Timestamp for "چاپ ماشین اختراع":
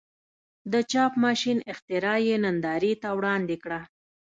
0.91-2.19